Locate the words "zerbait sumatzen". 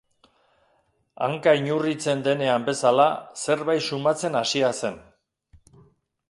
3.45-4.39